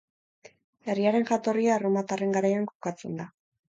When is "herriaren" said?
0.93-1.27